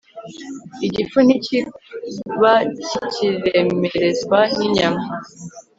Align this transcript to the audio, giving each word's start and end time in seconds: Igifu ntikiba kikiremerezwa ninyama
Igifu 0.87 1.17
ntikiba 1.25 2.53
kikiremerezwa 2.89 4.39
ninyama 4.57 5.03